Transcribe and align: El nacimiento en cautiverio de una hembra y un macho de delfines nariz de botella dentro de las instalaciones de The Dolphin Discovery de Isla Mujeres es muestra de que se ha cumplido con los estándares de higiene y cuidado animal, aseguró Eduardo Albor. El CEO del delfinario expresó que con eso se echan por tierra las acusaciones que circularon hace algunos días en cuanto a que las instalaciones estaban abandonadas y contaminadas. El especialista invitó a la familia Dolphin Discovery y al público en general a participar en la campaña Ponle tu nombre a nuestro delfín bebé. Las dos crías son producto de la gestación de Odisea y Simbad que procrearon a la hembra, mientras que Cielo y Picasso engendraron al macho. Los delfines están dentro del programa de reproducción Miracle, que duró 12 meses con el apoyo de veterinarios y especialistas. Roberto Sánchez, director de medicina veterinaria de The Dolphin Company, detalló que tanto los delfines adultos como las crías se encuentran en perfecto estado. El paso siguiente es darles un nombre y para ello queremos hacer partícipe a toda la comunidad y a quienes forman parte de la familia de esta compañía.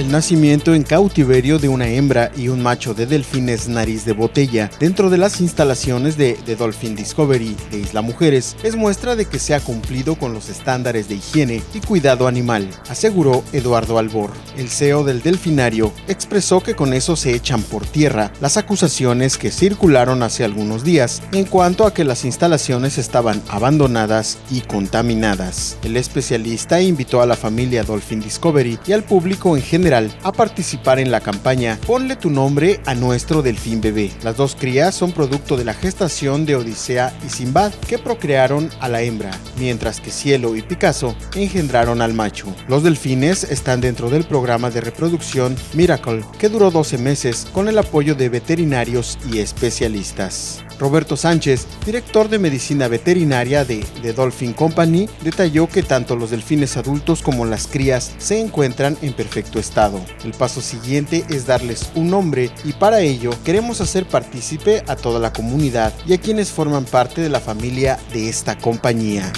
El 0.00 0.10
nacimiento 0.10 0.72
en 0.72 0.82
cautiverio 0.82 1.58
de 1.58 1.68
una 1.68 1.86
hembra 1.86 2.32
y 2.34 2.48
un 2.48 2.62
macho 2.62 2.94
de 2.94 3.04
delfines 3.04 3.68
nariz 3.68 4.06
de 4.06 4.14
botella 4.14 4.70
dentro 4.80 5.10
de 5.10 5.18
las 5.18 5.42
instalaciones 5.42 6.16
de 6.16 6.38
The 6.46 6.56
Dolphin 6.56 6.96
Discovery 6.96 7.54
de 7.70 7.80
Isla 7.80 8.00
Mujeres 8.00 8.56
es 8.62 8.76
muestra 8.76 9.14
de 9.14 9.26
que 9.26 9.38
se 9.38 9.54
ha 9.54 9.60
cumplido 9.60 10.14
con 10.14 10.32
los 10.32 10.48
estándares 10.48 11.06
de 11.10 11.16
higiene 11.16 11.62
y 11.74 11.80
cuidado 11.80 12.28
animal, 12.28 12.66
aseguró 12.88 13.44
Eduardo 13.52 13.98
Albor. 13.98 14.30
El 14.60 14.68
CEO 14.68 15.04
del 15.04 15.22
delfinario 15.22 15.90
expresó 16.06 16.62
que 16.62 16.76
con 16.76 16.92
eso 16.92 17.16
se 17.16 17.34
echan 17.34 17.62
por 17.62 17.86
tierra 17.86 18.30
las 18.42 18.58
acusaciones 18.58 19.38
que 19.38 19.50
circularon 19.50 20.22
hace 20.22 20.44
algunos 20.44 20.84
días 20.84 21.22
en 21.32 21.46
cuanto 21.46 21.86
a 21.86 21.94
que 21.94 22.04
las 22.04 22.26
instalaciones 22.26 22.98
estaban 22.98 23.42
abandonadas 23.48 24.36
y 24.50 24.60
contaminadas. 24.60 25.78
El 25.82 25.96
especialista 25.96 26.78
invitó 26.82 27.22
a 27.22 27.26
la 27.26 27.36
familia 27.36 27.84
Dolphin 27.84 28.20
Discovery 28.20 28.78
y 28.86 28.92
al 28.92 29.02
público 29.02 29.56
en 29.56 29.62
general 29.62 30.14
a 30.22 30.30
participar 30.30 30.98
en 30.98 31.10
la 31.10 31.22
campaña 31.22 31.78
Ponle 31.86 32.16
tu 32.16 32.28
nombre 32.28 32.82
a 32.84 32.94
nuestro 32.94 33.40
delfín 33.40 33.80
bebé. 33.80 34.10
Las 34.22 34.36
dos 34.36 34.56
crías 34.60 34.94
son 34.94 35.12
producto 35.12 35.56
de 35.56 35.64
la 35.64 35.72
gestación 35.72 36.44
de 36.44 36.56
Odisea 36.56 37.16
y 37.26 37.30
Simbad 37.30 37.72
que 37.88 37.98
procrearon 37.98 38.68
a 38.78 38.90
la 38.90 39.00
hembra, 39.00 39.30
mientras 39.58 40.02
que 40.02 40.10
Cielo 40.10 40.54
y 40.54 40.60
Picasso 40.60 41.16
engendraron 41.34 42.02
al 42.02 42.12
macho. 42.12 42.54
Los 42.68 42.82
delfines 42.82 43.44
están 43.44 43.80
dentro 43.80 44.10
del 44.10 44.24
programa 44.24 44.49
de 44.50 44.80
reproducción 44.80 45.54
Miracle, 45.74 46.24
que 46.36 46.48
duró 46.48 46.72
12 46.72 46.98
meses 46.98 47.46
con 47.52 47.68
el 47.68 47.78
apoyo 47.78 48.16
de 48.16 48.28
veterinarios 48.28 49.16
y 49.32 49.38
especialistas. 49.38 50.64
Roberto 50.80 51.16
Sánchez, 51.16 51.68
director 51.86 52.28
de 52.28 52.40
medicina 52.40 52.88
veterinaria 52.88 53.64
de 53.64 53.84
The 54.02 54.12
Dolphin 54.12 54.52
Company, 54.52 55.08
detalló 55.22 55.68
que 55.68 55.84
tanto 55.84 56.16
los 56.16 56.30
delfines 56.30 56.76
adultos 56.76 57.22
como 57.22 57.46
las 57.46 57.68
crías 57.68 58.12
se 58.18 58.40
encuentran 58.40 58.98
en 59.02 59.12
perfecto 59.12 59.60
estado. 59.60 60.00
El 60.24 60.32
paso 60.32 60.60
siguiente 60.60 61.24
es 61.28 61.46
darles 61.46 61.88
un 61.94 62.10
nombre 62.10 62.50
y 62.64 62.72
para 62.72 63.02
ello 63.02 63.30
queremos 63.44 63.80
hacer 63.80 64.04
partícipe 64.04 64.82
a 64.88 64.96
toda 64.96 65.20
la 65.20 65.32
comunidad 65.32 65.92
y 66.06 66.14
a 66.14 66.18
quienes 66.18 66.50
forman 66.50 66.86
parte 66.86 67.20
de 67.20 67.28
la 67.28 67.40
familia 67.40 68.00
de 68.12 68.28
esta 68.28 68.58
compañía. 68.58 69.32